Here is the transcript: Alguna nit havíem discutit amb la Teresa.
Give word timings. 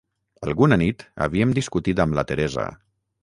Alguna 0.45 0.77
nit 0.81 1.03
havíem 1.27 1.53
discutit 1.59 2.03
amb 2.05 2.19
la 2.21 2.27
Teresa. 2.33 2.67